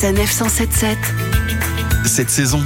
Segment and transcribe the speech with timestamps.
[0.00, 0.96] Sanef 177.
[2.06, 2.60] Cette saison,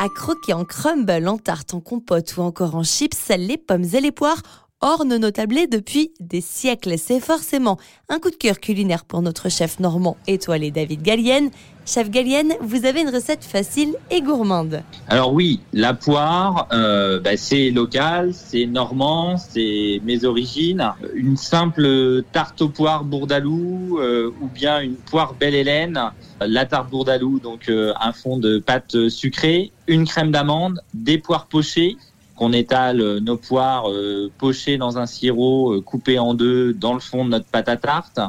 [0.00, 4.00] À croquer en crumble, en tarte, en compote ou encore en chips, les pommes et
[4.00, 4.42] les poires
[4.80, 6.94] ornent nos tablés depuis des siècles.
[6.98, 11.50] C'est forcément un coup de cœur culinaire pour notre chef normand étoilé David Gallienne.
[11.84, 14.82] Chef Gallienne, vous avez une recette facile et gourmande.
[15.08, 20.92] Alors oui, la poire, euh, bah, c'est local, c'est normand, c'est mes origines.
[21.14, 25.98] Une simple tarte aux poires bourdalou euh, ou bien une poire belle Hélène.
[26.40, 31.46] La tarte bourdalou, donc euh, un fond de pâte sucrée, une crème d'amande, des poires
[31.46, 31.96] pochées
[32.38, 36.94] qu'on étale euh, nos poires euh, pochées dans un sirop euh, coupé en deux dans
[36.94, 38.20] le fond de notre pâte à tarte.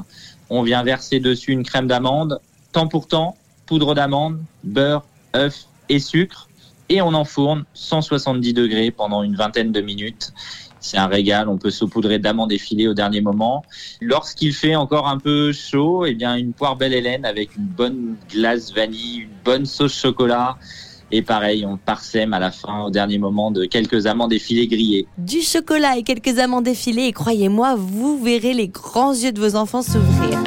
[0.50, 2.42] On vient verser dessus une crème d'amande,
[2.72, 3.38] temps pour temps,
[3.68, 6.50] poudre d'amande, beurre, œuf et sucre.
[6.90, 10.34] Et on enfourne 170 degrés pendant une vingtaine de minutes.
[10.80, 13.64] C'est un régal, on peut saupoudrer d'amandes effilées au dernier moment.
[14.02, 18.16] Lorsqu'il fait encore un peu chaud, eh bien une poire belle Hélène avec une bonne
[18.32, 20.58] glace vanille, une bonne sauce chocolat.
[21.12, 25.08] Et pareil, on parsème à la fin, au dernier moment, de quelques amandes effilées grillées.
[25.18, 29.56] Du chocolat et quelques amandes effilées et croyez-moi, vous verrez les grands yeux de vos
[29.56, 30.40] enfants s'ouvrir.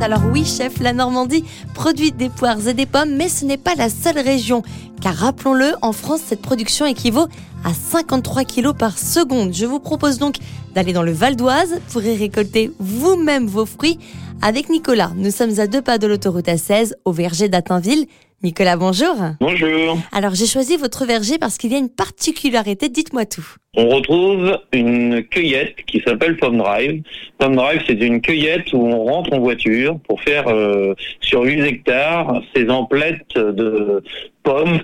[0.00, 3.74] Alors oui, chef, la Normandie produit des poires et des pommes, mais ce n'est pas
[3.74, 4.62] la seule région.
[5.02, 7.26] Car rappelons-le, en France, cette production équivaut
[7.64, 9.52] à 53 kilos par seconde.
[9.52, 10.36] Je vous propose donc
[10.74, 13.98] d'aller dans le Val d'Oise pour y récolter vous-même vos fruits.
[14.40, 18.06] Avec Nicolas, nous sommes à deux pas de l'autoroute A16, au verger d'Attainville.
[18.44, 19.16] Nicolas, bonjour.
[19.40, 19.98] Bonjour.
[20.12, 23.44] Alors j'ai choisi votre verger parce qu'il y a une particularité, dites-moi tout.
[23.76, 27.02] On retrouve une cueillette qui s'appelle Pomme Drive.
[27.38, 31.60] Pomme Drive, c'est une cueillette où on rentre en voiture pour faire euh, sur 8
[31.62, 34.04] hectares ces emplettes de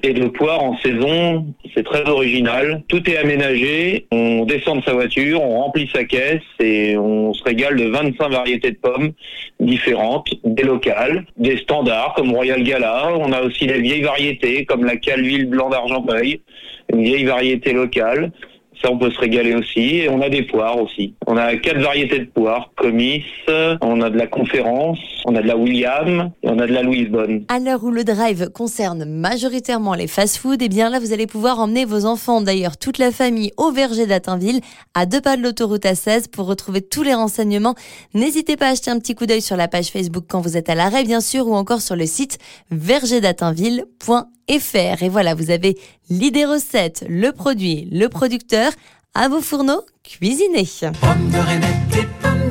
[0.02, 1.46] et de poires en saison.
[1.74, 2.82] C'est très original.
[2.88, 4.06] Tout est aménagé.
[4.12, 8.28] On descend de sa voiture, on remplit sa caisse et on se régale de 25
[8.28, 9.12] variétés de pommes
[9.60, 13.12] différentes, des locales, des standards comme Royal Gala.
[13.16, 16.40] On a aussi des vieilles variétés comme la Calville blanc d'Argenteuil,
[16.92, 18.32] une vieille variété locale.
[18.82, 20.00] Ça, on peut se régaler aussi.
[20.00, 21.14] Et on a des poires aussi.
[21.26, 22.70] On a quatre variétés de poires.
[22.76, 23.24] Comice,
[23.80, 26.82] on a de la Conférence, on a de la William et on a de la
[26.82, 27.44] Louise Bonne.
[27.48, 31.60] À l'heure où le drive concerne majoritairement les fast-foods, et bien là, vous allez pouvoir
[31.60, 34.60] emmener vos enfants, d'ailleurs toute la famille, au verger d'Attainville,
[34.94, 37.74] à deux pas de l'autoroute A16 pour retrouver tous les renseignements.
[38.12, 40.68] N'hésitez pas à jeter un petit coup d'œil sur la page Facebook quand vous êtes
[40.68, 42.38] à l'arrêt, bien sûr, ou encore sur le site
[42.70, 45.02] vergerdattainville.fr.
[45.02, 45.76] Et voilà, vous avez
[46.10, 48.72] l'idée recette, le produit, le producteur,
[49.14, 50.68] à vos fourneaux, cuisinez.
[51.00, 52.50] Pommes de reinette et pommes